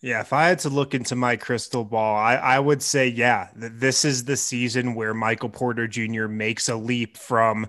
Yeah, 0.00 0.20
if 0.20 0.32
I 0.32 0.46
had 0.46 0.60
to 0.60 0.68
look 0.68 0.94
into 0.94 1.16
my 1.16 1.34
crystal 1.34 1.84
ball, 1.84 2.16
I, 2.16 2.36
I 2.36 2.60
would 2.60 2.82
say, 2.82 3.08
yeah, 3.08 3.48
this 3.56 4.04
is 4.04 4.24
the 4.24 4.36
season 4.36 4.94
where 4.94 5.12
Michael 5.12 5.50
Porter 5.50 5.88
Jr. 5.88 6.28
makes 6.28 6.68
a 6.68 6.76
leap 6.76 7.18
from, 7.18 7.66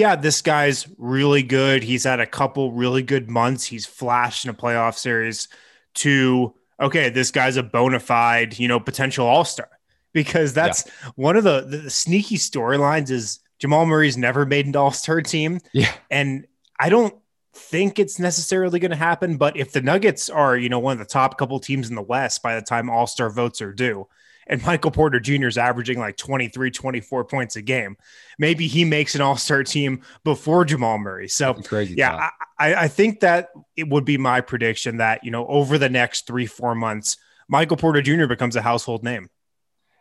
yeah, 0.00 0.16
this 0.16 0.40
guy's 0.40 0.88
really 0.96 1.42
good. 1.42 1.82
He's 1.82 2.04
had 2.04 2.20
a 2.20 2.26
couple 2.26 2.72
really 2.72 3.02
good 3.02 3.28
months. 3.28 3.66
He's 3.66 3.84
flashed 3.84 4.46
in 4.46 4.50
a 4.50 4.54
playoff 4.54 4.96
series 4.96 5.48
to, 5.96 6.54
okay, 6.80 7.10
this 7.10 7.30
guy's 7.30 7.58
a 7.58 7.62
bona 7.62 8.00
fide, 8.00 8.58
you 8.58 8.66
know, 8.66 8.80
potential 8.80 9.26
all 9.26 9.44
star. 9.44 9.68
Because 10.12 10.52
that's 10.54 10.86
yeah. 10.86 11.10
one 11.14 11.36
of 11.36 11.44
the, 11.44 11.60
the 11.60 11.88
sneaky 11.88 12.36
storylines 12.36 13.12
is 13.12 13.38
Jamal 13.60 13.86
Murray's 13.86 14.16
never 14.16 14.44
made 14.44 14.66
an 14.66 14.74
all 14.74 14.90
star 14.90 15.22
team. 15.22 15.60
Yeah. 15.72 15.92
And 16.10 16.48
I 16.80 16.88
don't 16.88 17.14
think 17.54 18.00
it's 18.00 18.18
necessarily 18.18 18.80
going 18.80 18.90
to 18.90 18.96
happen, 18.96 19.36
but 19.36 19.56
if 19.56 19.70
the 19.70 19.80
Nuggets 19.80 20.28
are, 20.28 20.56
you 20.56 20.68
know, 20.68 20.80
one 20.80 20.94
of 20.94 20.98
the 20.98 21.04
top 21.04 21.38
couple 21.38 21.60
teams 21.60 21.88
in 21.88 21.94
the 21.94 22.02
West 22.02 22.42
by 22.42 22.56
the 22.56 22.62
time 22.62 22.90
All 22.90 23.06
Star 23.06 23.30
votes 23.30 23.62
are 23.62 23.72
due, 23.72 24.08
and 24.50 24.62
Michael 24.66 24.90
Porter 24.90 25.20
Jr. 25.20 25.46
is 25.46 25.56
averaging 25.56 26.00
like 26.00 26.16
23, 26.16 26.72
24 26.72 27.24
points 27.24 27.56
a 27.56 27.62
game, 27.62 27.96
maybe 28.38 28.66
he 28.66 28.84
makes 28.84 29.14
an 29.14 29.20
All 29.20 29.36
Star 29.36 29.62
team 29.62 30.02
before 30.24 30.64
Jamal 30.64 30.98
Murray. 30.98 31.28
So, 31.28 31.54
Crazy 31.54 31.94
yeah, 31.94 32.30
I, 32.58 32.74
I 32.74 32.88
think 32.88 33.20
that 33.20 33.50
it 33.76 33.88
would 33.88 34.04
be 34.04 34.18
my 34.18 34.40
prediction 34.40 34.98
that, 34.98 35.24
you 35.24 35.30
know, 35.30 35.46
over 35.46 35.78
the 35.78 35.88
next 35.88 36.26
three, 36.26 36.46
four 36.46 36.74
months, 36.74 37.16
Michael 37.48 37.76
Porter 37.76 38.02
Jr. 38.02 38.26
becomes 38.26 38.56
a 38.56 38.62
household 38.62 39.04
name. 39.04 39.30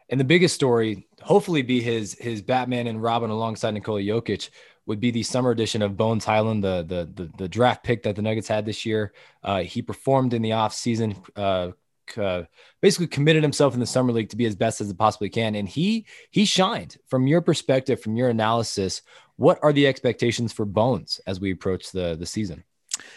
And 0.10 0.20
the 0.20 0.26
biggest 0.26 0.56
story, 0.56 1.08
hopefully, 1.22 1.62
be 1.62 1.82
his 1.82 2.18
his 2.20 2.42
Batman 2.42 2.88
and 2.88 3.02
Robin 3.02 3.30
alongside 3.30 3.76
Nikola 3.76 4.02
Jokic 4.02 4.50
would 4.88 5.00
be 5.00 5.12
the 5.12 5.22
summer 5.22 5.52
edition 5.52 5.84
of 5.84 5.96
Bones 5.96 6.26
Hyland, 6.26 6.64
the 6.64 6.84
the 6.84 7.24
the, 7.24 7.32
the 7.38 7.48
draft 7.48 7.84
pick 7.84 8.02
that 8.04 8.16
the 8.16 8.24
Nuggets 8.24 8.48
had 8.48 8.66
this 8.66 8.88
year. 8.88 9.14
Uh, 9.44 9.62
he 9.62 9.84
performed 9.84 10.34
in 10.34 10.42
the 10.42 10.50
offseason, 10.50 11.16
uh, 11.36 11.74
uh, 12.18 12.44
basically 12.82 13.08
committed 13.08 13.44
himself 13.44 13.74
in 13.74 13.80
the 13.80 13.86
summer 13.86 14.12
league 14.12 14.30
to 14.30 14.36
be 14.36 14.46
as 14.46 14.56
best 14.56 14.82
as 14.82 14.90
it 14.90 14.98
possibly 14.98 15.30
can, 15.30 15.56
and 15.56 15.68
he 15.68 16.06
he 16.32 16.46
shined. 16.46 16.98
From 17.08 17.28
your 17.28 17.42
perspective, 17.42 18.02
from 18.02 18.16
your 18.16 18.30
analysis, 18.30 19.02
what 19.36 19.60
are 19.62 19.74
the 19.74 19.88
expectations 19.88 20.54
for 20.54 20.66
Bones 20.66 21.22
as 21.28 21.40
we 21.40 21.52
approach 21.52 21.92
the 21.92 22.16
the 22.16 22.26
season? 22.26 22.64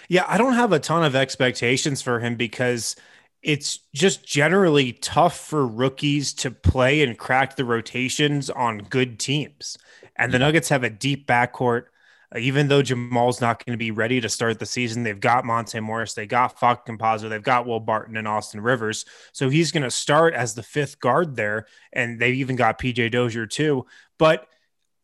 Yeah, 0.09 0.25
I 0.29 0.39
don't 0.39 0.55
have 0.55 0.73
a 0.73 0.79
ton 0.79 1.05
of 1.05 1.17
expectations 1.17 2.03
for 2.03 2.21
him 2.21 2.37
because 2.37 2.97
it's 3.43 3.81
just 3.93 4.25
generally 4.25 4.93
tough 4.93 5.39
for 5.39 5.67
rookies 5.67 6.33
to 6.35 6.51
play 6.51 7.03
and 7.03 7.19
crack 7.19 7.57
the 7.57 7.65
rotations 7.65 8.49
on 8.51 8.79
good 8.79 9.19
teams. 9.19 9.77
And 10.15 10.33
the 10.33 10.39
Nuggets 10.39 10.69
have 10.69 10.85
a 10.85 10.91
deep 10.91 11.27
backcourt. 11.27 11.87
Even 12.39 12.69
though 12.69 12.83
Jamal's 12.83 13.41
not 13.41 13.65
going 13.65 13.75
to 13.75 13.79
be 13.79 13.91
ready 13.91 14.21
to 14.21 14.29
start 14.29 14.59
the 14.59 14.67
season, 14.67 15.03
they've 15.03 15.21
got 15.21 15.45
Monte 15.45 15.79
Morris, 15.81 16.15
they 16.15 16.27
got 16.27 16.59
Facu 16.59 16.87
Campazzo, 16.87 17.29
they've 17.29 17.43
got 17.43 17.67
Will 17.67 17.81
Barton 17.81 18.17
and 18.17 18.29
Austin 18.29 18.61
Rivers. 18.61 19.05
So 19.33 19.49
he's 19.49 19.73
going 19.73 19.83
to 19.83 19.91
start 19.91 20.35
as 20.35 20.55
the 20.55 20.63
fifth 20.63 20.99
guard 21.01 21.37
there. 21.37 21.67
And 21.93 22.19
they've 22.19 22.35
even 22.37 22.57
got 22.57 22.79
PJ 22.79 23.11
Dozier 23.11 23.47
too. 23.47 23.87
But 24.19 24.47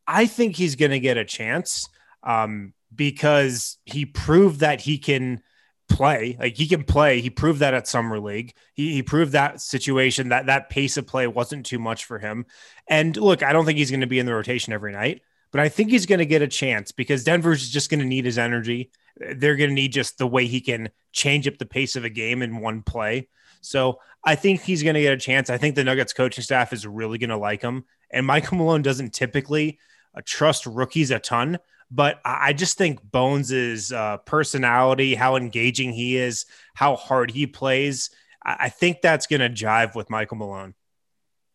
I 0.06 0.26
think 0.26 0.56
he's 0.56 0.76
going 0.76 0.92
to 0.92 1.00
get 1.00 1.18
a 1.18 1.24
chance 1.24 1.88
um, 2.22 2.72
because 2.94 3.78
he 3.84 4.06
proved 4.06 4.60
that 4.60 4.80
he 4.80 4.98
can 4.98 5.42
play. 5.88 6.36
Like 6.38 6.56
he 6.56 6.66
can 6.66 6.84
play. 6.84 7.20
He 7.20 7.30
proved 7.30 7.60
that 7.60 7.74
at 7.74 7.88
summer 7.88 8.20
league. 8.20 8.54
He, 8.74 8.92
he 8.92 9.02
proved 9.02 9.32
that 9.32 9.60
situation 9.60 10.28
that 10.28 10.46
that 10.46 10.70
pace 10.70 10.96
of 10.96 11.06
play 11.06 11.26
wasn't 11.26 11.66
too 11.66 11.78
much 11.78 12.04
for 12.04 12.18
him. 12.18 12.46
And 12.86 13.16
look, 13.16 13.42
I 13.42 13.52
don't 13.52 13.64
think 13.64 13.78
he's 13.78 13.90
going 13.90 14.00
to 14.00 14.06
be 14.06 14.18
in 14.18 14.26
the 14.26 14.34
rotation 14.34 14.72
every 14.72 14.92
night, 14.92 15.22
but 15.50 15.60
I 15.60 15.68
think 15.68 15.90
he's 15.90 16.06
going 16.06 16.18
to 16.18 16.26
get 16.26 16.42
a 16.42 16.48
chance 16.48 16.92
because 16.92 17.24
Denver's 17.24 17.68
just 17.68 17.90
going 17.90 18.00
to 18.00 18.06
need 18.06 18.24
his 18.24 18.38
energy. 18.38 18.90
They're 19.16 19.56
going 19.56 19.70
to 19.70 19.74
need 19.74 19.92
just 19.92 20.18
the 20.18 20.26
way 20.26 20.46
he 20.46 20.60
can 20.60 20.90
change 21.12 21.48
up 21.48 21.58
the 21.58 21.66
pace 21.66 21.96
of 21.96 22.04
a 22.04 22.10
game 22.10 22.42
in 22.42 22.60
one 22.60 22.82
play. 22.82 23.28
So 23.60 24.00
I 24.24 24.34
think 24.34 24.62
he's 24.62 24.82
going 24.82 24.94
to 24.94 25.00
get 25.00 25.12
a 25.12 25.18
chance. 25.18 25.50
I 25.50 25.58
think 25.58 25.74
the 25.74 25.84
Nuggets 25.84 26.12
coaching 26.12 26.44
staff 26.44 26.72
is 26.72 26.86
really 26.86 27.18
going 27.18 27.30
to 27.30 27.36
like 27.36 27.62
him. 27.62 27.84
And 28.10 28.26
Michael 28.26 28.58
Malone 28.58 28.82
doesn't 28.82 29.12
typically 29.12 29.78
uh, 30.16 30.20
trust 30.24 30.66
rookies 30.66 31.10
a 31.10 31.18
ton, 31.18 31.58
but 31.90 32.20
I 32.24 32.52
just 32.52 32.78
think 32.78 33.00
Bones's 33.02 33.92
uh, 33.92 34.18
personality, 34.18 35.14
how 35.14 35.36
engaging 35.36 35.92
he 35.92 36.16
is, 36.16 36.46
how 36.74 36.96
hard 36.96 37.30
he 37.30 37.46
plays, 37.46 38.10
I 38.44 38.68
think 38.68 39.02
that's 39.02 39.26
going 39.26 39.40
to 39.40 39.50
jive 39.50 39.94
with 39.94 40.10
Michael 40.10 40.38
Malone. 40.38 40.74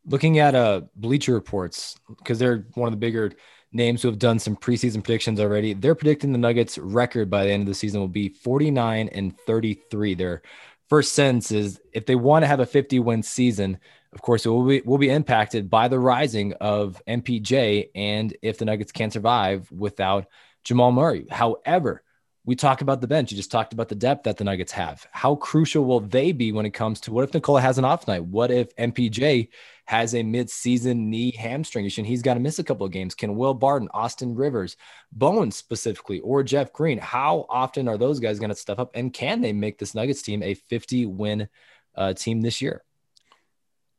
Looking 0.06 0.40
at 0.40 0.54
uh, 0.54 0.82
Bleacher 0.96 1.34
Reports, 1.34 1.96
because 2.10 2.38
they're 2.38 2.68
one 2.74 2.88
of 2.88 2.92
the 2.92 2.98
bigger 2.98 3.32
names 3.74 4.02
who 4.02 4.08
have 4.08 4.20
done 4.20 4.40
some 4.40 4.56
preseason 4.56 5.04
predictions 5.04 5.40
already. 5.40 5.74
They're 5.74 5.96
predicting 5.96 6.32
the 6.32 6.38
Nuggets' 6.38 6.78
record 6.78 7.30
by 7.30 7.44
the 7.44 7.52
end 7.52 7.62
of 7.62 7.68
the 7.68 7.74
season 7.74 8.00
will 8.00 8.08
be 8.08 8.30
49 8.30 9.10
and 9.10 9.38
33. 9.40 10.14
Their 10.14 10.42
first 10.90 11.14
sentence 11.14 11.52
is 11.52 11.82
if 11.92 12.06
they 12.06 12.16
want 12.16 12.44
to 12.44 12.48
have 12.48 12.60
a 12.60 12.66
50 12.66 13.00
win 13.00 13.24
season, 13.24 13.80
of 14.14 14.22
course, 14.22 14.46
it 14.46 14.50
will 14.50 14.66
be 14.66 14.82
will 14.82 15.00
be 15.00 15.10
impacted 15.10 15.70
by 15.70 15.88
the 15.88 16.00
rising 16.00 16.54
of 16.54 17.02
MPJ 17.08 17.90
and 17.96 18.36
if 18.44 18.60
the 18.60 18.66
Nuggets 18.66 18.92
can't 18.92 19.12
survive 19.12 19.72
without 19.72 20.28
Jamal 20.64 20.92
Murray. 20.92 21.26
However, 21.32 22.04
we 22.46 22.56
talk 22.56 22.82
about 22.82 23.02
the 23.02 23.08
bench. 23.08 23.32
You 23.32 23.38
just 23.38 23.52
talked 23.52 23.74
about 23.74 23.90
the 23.90 23.96
depth 23.96 24.24
that 24.24 24.38
the 24.38 24.44
Nuggets 24.44 24.72
have. 24.74 25.08
How 25.12 25.36
crucial 25.36 25.86
will 25.86 26.02
they 26.02 26.32
be 26.32 26.52
when 26.52 26.66
it 26.66 26.72
comes 26.72 27.00
to 27.02 27.12
what 27.14 27.24
if 27.24 27.34
Nikola 27.34 27.62
has 27.62 27.78
an 27.78 27.86
off 27.86 28.08
night? 28.08 28.26
What 28.26 28.52
if 28.52 28.76
MPJ 28.76 29.48
has 29.86 30.16
a 30.16 30.24
mid-season 30.24 31.10
knee 31.10 31.32
hamstring 31.32 31.86
issue 31.86 32.02
and 32.02 32.08
he's 32.08 32.22
got 32.22 32.36
to 32.36 32.40
miss 32.40 32.60
a 32.60 32.64
couple 32.64 32.86
of 32.86 32.92
games? 32.92 33.16
Can 33.16 33.36
Will 33.36 33.54
Barton, 33.54 33.90
Austin 33.94 34.36
Rivers, 34.36 34.78
Bones 35.12 35.56
specifically, 35.56 36.20
or 36.20 36.44
Jeff 36.44 36.72
Green? 36.74 36.98
How 36.98 37.46
often 37.50 37.88
are 37.88 37.98
those 37.98 38.20
guys 38.20 38.40
going 38.40 38.50
to 38.50 38.56
step 38.56 38.80
up? 38.80 38.92
And 38.94 39.14
can 39.14 39.42
they 39.42 39.54
make 39.54 39.78
this 39.78 39.96
Nuggets 39.96 40.22
team 40.22 40.42
a 40.44 40.56
50-win 40.56 41.48
uh, 41.96 42.14
team 42.14 42.42
this 42.42 42.62
year? 42.62 42.84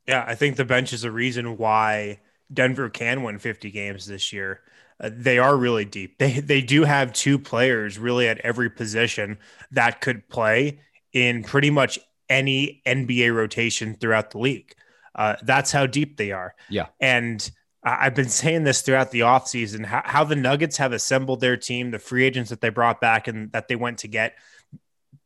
Yeah, 0.06 0.24
I 0.26 0.34
think 0.34 0.56
the 0.56 0.64
bench 0.64 0.92
is 0.92 1.04
a 1.04 1.10
reason 1.10 1.56
why 1.56 2.20
Denver 2.52 2.90
can 2.90 3.22
win 3.22 3.38
50 3.38 3.70
games 3.70 4.06
this 4.06 4.32
year. 4.32 4.60
Uh, 5.00 5.10
they 5.12 5.38
are 5.38 5.56
really 5.56 5.84
deep. 5.84 6.18
They 6.18 6.40
they 6.40 6.60
do 6.60 6.84
have 6.84 7.12
two 7.12 7.38
players 7.38 7.98
really 7.98 8.28
at 8.28 8.38
every 8.38 8.70
position 8.70 9.38
that 9.72 10.00
could 10.00 10.28
play 10.28 10.80
in 11.12 11.42
pretty 11.42 11.70
much 11.70 11.98
any 12.28 12.82
NBA 12.86 13.34
rotation 13.34 13.94
throughout 13.94 14.30
the 14.30 14.38
league. 14.38 14.74
Uh, 15.14 15.36
that's 15.42 15.70
how 15.70 15.86
deep 15.86 16.16
they 16.16 16.32
are. 16.32 16.54
Yeah. 16.68 16.86
And 17.00 17.48
I've 17.82 18.14
been 18.14 18.28
saying 18.28 18.64
this 18.64 18.82
throughout 18.82 19.10
the 19.10 19.20
offseason 19.20 19.84
how, 19.84 20.02
how 20.04 20.24
the 20.24 20.36
Nuggets 20.36 20.78
have 20.78 20.92
assembled 20.92 21.40
their 21.40 21.56
team, 21.56 21.90
the 21.90 21.98
free 21.98 22.24
agents 22.24 22.50
that 22.50 22.60
they 22.60 22.70
brought 22.70 23.00
back 23.00 23.28
and 23.28 23.52
that 23.52 23.68
they 23.68 23.76
went 23.76 23.98
to 23.98 24.08
get. 24.08 24.34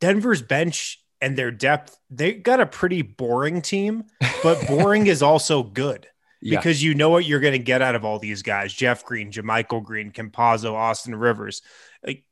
Denver's 0.00 0.42
bench 0.42 1.02
and 1.20 1.36
their 1.36 1.50
depth, 1.50 1.98
they 2.10 2.34
got 2.34 2.60
a 2.60 2.66
pretty 2.66 3.02
boring 3.02 3.62
team, 3.62 4.04
but 4.42 4.66
boring 4.68 5.06
is 5.06 5.22
also 5.22 5.62
good 5.62 6.08
yeah. 6.40 6.58
because 6.58 6.82
you 6.82 6.94
know 6.94 7.10
what 7.10 7.24
you're 7.24 7.40
going 7.40 7.52
to 7.52 7.58
get 7.58 7.82
out 7.82 7.94
of 7.94 8.04
all 8.04 8.18
these 8.18 8.42
guys 8.42 8.72
Jeff 8.72 9.04
Green, 9.04 9.30
JaMychal 9.30 9.82
Green, 9.82 10.10
Campazzo, 10.10 10.72
Austin 10.72 11.14
Rivers. 11.14 11.62
Like, 12.04 12.24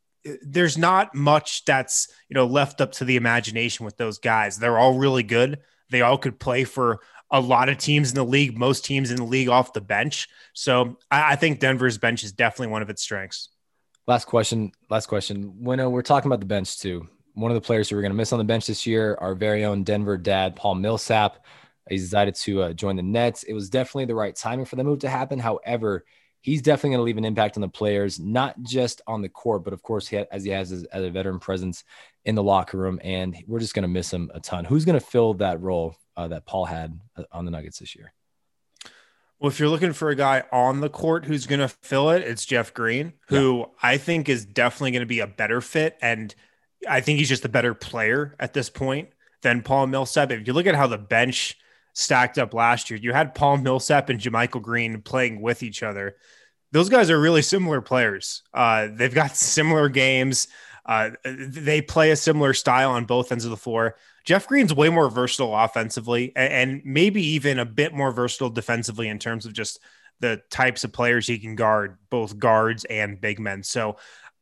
there's 0.43 0.77
not 0.77 1.15
much 1.15 1.65
that's 1.65 2.09
you 2.29 2.35
know 2.35 2.47
left 2.47 2.81
up 2.81 2.93
to 2.93 3.05
the 3.05 3.17
imagination 3.17 3.85
with 3.85 3.97
those 3.97 4.19
guys. 4.19 4.59
They're 4.59 4.79
all 4.79 4.99
really 4.99 5.23
good. 5.23 5.61
They 5.91 6.03
all 6.03 6.19
could 6.19 6.41
play 6.41 6.65
for 6.65 7.01
a 7.31 7.41
lot 7.41 7.69
of 7.69 7.79
teams 7.79 8.11
in 8.11 8.15
the 8.15 8.25
league, 8.25 8.57
most 8.57 8.85
teams 8.85 9.11
in 9.11 9.17
the 9.17 9.25
league 9.25 9.49
off 9.49 9.73
the 9.73 9.81
bench. 9.81 10.29
So 10.53 10.99
I, 11.11 11.33
I 11.33 11.37
think 11.37 11.61
Denver's 11.61 11.99
bench 11.99 12.25
is 12.25 12.33
definitely 12.33 12.73
one 12.73 12.83
of 12.83 12.91
its 12.91 13.03
strengths. 13.03 13.51
Last 14.07 14.27
question. 14.27 14.73
Last 14.89 15.07
question. 15.07 15.65
When 15.65 15.81
uh, 15.81 15.89
we're 15.89 16.03
talking 16.03 16.29
about 16.29 16.41
the 16.41 16.47
bench 16.47 16.79
too, 16.79 17.09
one 17.35 17.51
of 17.51 17.57
the 17.57 17.61
players 17.61 17.89
who 17.89 17.97
we're 17.97 18.03
going 18.03 18.13
to 18.13 18.17
miss 18.17 18.33
on 18.33 18.39
the 18.39 18.45
bench 18.45 18.67
this 18.67 18.87
year, 18.87 19.19
our 19.21 19.35
very 19.35 19.65
own 19.65 19.83
Denver 19.83 20.17
dad, 20.17 20.57
Paul 20.57 20.77
Millsap. 20.77 21.45
he 21.89 21.97
decided 21.97 22.37
to 22.37 22.63
uh, 22.63 22.73
join 22.73 22.97
the 22.97 23.03
Nets. 23.03 23.43
It 23.43 23.53
was 23.53 23.69
definitely 23.69 24.07
the 24.07 24.15
right 24.15 24.35
timing 24.35 24.65
for 24.65 24.77
the 24.77 24.85
move 24.85 25.01
to 25.01 25.09
happen. 25.09 25.39
However, 25.39 26.05
he's 26.41 26.63
definitely 26.63 26.91
going 26.91 26.99
to 26.99 27.05
leave 27.05 27.19
an 27.19 27.25
impact 27.25 27.57
on 27.57 27.61
the 27.61 27.69
players, 27.69 28.21
not 28.21 28.61
just 28.63 29.03
on 29.07 29.23
the 29.23 29.29
court, 29.29 29.65
but 29.65 29.73
of 29.73 29.83
course, 29.83 30.07
he, 30.07 30.17
as 30.17 30.45
he 30.45 30.51
has 30.51 30.73
as, 30.73 30.85
as, 30.85 31.05
a 31.05 31.11
veteran 31.11 31.39
presence 31.39 31.85
in 32.25 32.35
the 32.35 32.43
locker 32.43 32.79
room. 32.79 33.01
And 33.03 33.37
we're 33.47 33.61
just 33.61 33.75
going 33.75 33.83
to 33.83 33.89
miss 33.89 34.13
him 34.13 34.31
a 34.35 34.41
ton. 34.41 34.65
Who's 34.65 34.85
going 34.85 34.99
to 34.99 35.05
fill 35.05 35.35
that 35.35 35.61
role 35.61 35.97
uh, 36.17 36.29
that 36.29 36.47
Paul 36.47 36.65
had 36.65 36.99
uh, 37.17 37.25
on 37.33 37.45
the 37.45 37.51
Nuggets 37.51 37.79
this 37.79 37.97
year? 37.97 38.13
Well, 39.39 39.51
if 39.51 39.61
you're 39.61 39.69
looking 39.69 39.93
for 39.93 40.09
a 40.09 40.15
guy 40.15 40.45
on 40.51 40.81
the 40.81 40.89
court 40.89 41.27
who's 41.27 41.47
going 41.47 41.61
to 41.61 41.69
fill 41.69 42.11
it, 42.11 42.23
it's 42.23 42.47
Jeff 42.47 42.73
Green, 42.73 43.13
who 43.29 43.59
yeah. 43.59 43.65
I 43.83 43.99
think 43.99 44.29
is 44.29 44.47
definitely 44.47 44.93
going 44.93 45.01
to 45.01 45.07
be 45.07 45.21
a 45.21 45.27
better 45.27 45.61
fit. 45.61 45.99
And 46.01 46.35
I 46.89 47.01
think 47.01 47.19
he's 47.19 47.29
just 47.29 47.45
a 47.45 47.51
better 47.51 47.75
player 47.75 48.35
at 48.41 48.55
this 48.55 48.71
point 48.71 49.11
than 49.43 49.63
Paul 49.63 49.89
Millsap. 49.89 50.31
If 50.31 50.47
you 50.47 50.55
look 50.55 50.67
at 50.67 50.75
how 50.75 50.87
the 50.87 50.97
bench 50.97 51.59
stacked 51.97 52.37
up 52.37 52.53
last 52.53 52.91
year, 52.91 53.01
you 53.03 53.13
had 53.13 53.35
Paul 53.35 53.57
Millsap 53.57 54.11
and 54.11 54.21
JaMychal 54.21 54.61
Green 54.61 55.01
playing 55.01 55.41
with 55.41 55.63
each 55.63 55.83
other. 55.83 56.17
Those 56.71 56.91
guys 56.91 57.09
are 57.09 57.19
really 57.19 57.41
similar 57.41 57.81
players. 57.81 58.43
Uh, 58.53 58.89
they've 58.93 59.15
got 59.15 59.35
similar 59.37 59.89
games. 59.89 60.49
Uh, 60.85 61.11
they 61.25 61.81
play 61.81 62.11
a 62.11 62.17
similar 62.17 62.53
style 62.53 62.91
on 62.91 63.07
both 63.07 63.33
ends 63.33 63.47
of 63.47 63.51
the 63.51 63.57
floor. 63.57 63.97
Jeff 64.25 64.47
Green's 64.47 64.75
way 64.75 64.91
more 64.91 65.09
versatile 65.09 65.57
offensively 65.57 66.33
and, 66.37 66.53
and 66.53 66.83
maybe 66.85 67.23
even 67.23 67.59
a 67.59 67.65
bit 67.65 67.95
more 67.95 68.13
versatile 68.13 68.51
defensively 68.51 69.09
in 69.09 69.19
terms 69.19 69.47
of 69.47 69.55
just 69.55 69.81
the 70.21 70.43
types 70.51 70.85
of 70.85 70.93
players 70.93 71.27
he 71.27 71.39
can 71.39 71.57
guard, 71.57 71.97
both 72.11 72.39
guards 72.39 72.85
and 72.85 73.21
big 73.21 73.41
men. 73.41 73.63
So 73.63 73.97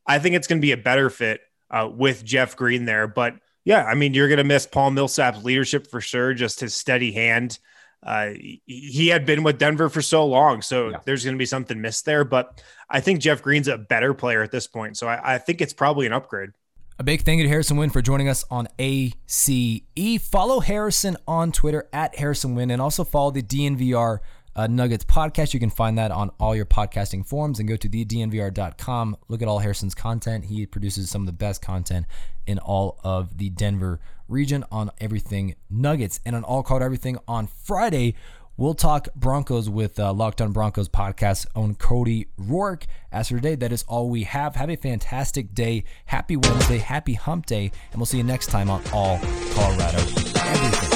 I 0.05 0.19
think 0.19 0.35
it's 0.35 0.47
going 0.47 0.59
to 0.59 0.65
be 0.65 0.73
a 0.73 0.77
better 0.77 1.09
fit 1.09 1.39
uh, 1.71 1.89
with 1.91 2.25
Jeff 2.25 2.57
Green 2.57 2.83
there. 2.83 3.07
But 3.07 3.35
yeah, 3.65 3.83
I 3.83 3.95
mean, 3.95 4.13
you're 4.13 4.27
going 4.27 4.37
to 4.37 4.43
miss 4.43 4.67
Paul 4.67 4.91
Millsap's 4.91 5.43
leadership 5.43 5.87
for 5.87 5.99
sure, 5.99 6.33
just 6.33 6.59
his 6.59 6.75
steady 6.75 7.11
hand. 7.11 7.59
Uh, 8.05 8.29
he 8.67 9.07
had 9.07 9.25
been 9.25 9.41
with 9.41 9.57
Denver 9.57 9.89
for 9.89 10.03
so 10.03 10.25
long, 10.25 10.61
so 10.61 10.89
yeah. 10.89 10.97
there's 11.05 11.23
going 11.25 11.35
to 11.35 11.39
be 11.39 11.47
something 11.47 11.81
missed 11.81 12.05
there. 12.05 12.23
But 12.23 12.61
I 12.87 12.99
think 12.99 13.19
Jeff 13.19 13.41
Green's 13.41 13.67
a 13.67 13.79
better 13.79 14.13
player 14.13 14.43
at 14.43 14.51
this 14.51 14.67
point, 14.67 14.95
so 14.95 15.07
I, 15.07 15.35
I 15.35 15.37
think 15.39 15.59
it's 15.59 15.73
probably 15.73 16.05
an 16.05 16.13
upgrade. 16.13 16.51
A 16.99 17.03
big 17.03 17.23
thank 17.23 17.39
you 17.39 17.43
to 17.43 17.49
Harrison 17.49 17.75
Wind 17.75 17.91
for 17.91 18.01
joining 18.01 18.29
us 18.29 18.45
on 18.49 18.67
ACE. 18.77 19.81
Follow 20.21 20.59
Harrison 20.61 21.17
on 21.27 21.51
Twitter 21.51 21.89
at 21.91 22.15
Harrison 22.15 22.55
Wind 22.55 22.71
and 22.71 22.81
also 22.81 23.03
follow 23.03 23.31
the 23.31 23.41
DNVR 23.41 24.19
uh, 24.55 24.67
Nuggets 24.67 25.05
podcast. 25.05 25.53
You 25.53 25.59
can 25.59 25.69
find 25.69 25.97
that 25.97 26.11
on 26.11 26.31
all 26.39 26.55
your 26.55 26.65
podcasting 26.65 27.25
forums 27.25 27.59
and 27.59 27.67
go 27.67 27.75
to 27.75 27.89
thednvr.com. 27.89 29.17
Look 29.27 29.41
at 29.41 29.47
all 29.47 29.59
Harrison's 29.59 29.95
content. 29.95 30.45
He 30.45 30.65
produces 30.65 31.09
some 31.09 31.21
of 31.21 31.25
the 31.25 31.33
best 31.33 31.61
content 31.61 32.05
in 32.47 32.59
all 32.59 32.99
of 33.03 33.37
the 33.37 33.49
Denver 33.49 33.99
region 34.27 34.63
on 34.71 34.91
everything 34.99 35.55
Nuggets 35.69 36.19
and 36.25 36.35
on 36.35 36.43
All 36.43 36.63
Called 36.63 36.81
Everything 36.81 37.17
on 37.27 37.47
Friday. 37.47 38.15
We'll 38.57 38.73
talk 38.73 39.09
Broncos 39.15 39.69
with 39.69 39.99
uh, 39.99 40.13
Locked 40.13 40.39
On 40.39 40.53
Broncos 40.53 40.87
podcast 40.87 41.45
own 41.57 41.75
Cody 41.75 42.27
Roark. 42.39 42.85
As 43.11 43.27
for 43.27 43.35
today, 43.35 43.55
that 43.55 43.73
is 43.73 43.83
all 43.83 44.09
we 44.09 44.23
have. 44.23 44.55
Have 44.55 44.69
a 44.69 44.77
fantastic 44.77 45.53
day. 45.53 45.83
Happy 46.05 46.37
Wednesday. 46.37 46.77
Happy 46.77 47.15
hump 47.15 47.47
day. 47.47 47.71
And 47.91 47.99
we'll 47.99 48.05
see 48.05 48.17
you 48.17 48.23
next 48.23 48.47
time 48.47 48.69
on 48.69 48.81
All 48.93 49.19
Colorado 49.53 49.97
Everything. 49.97 50.94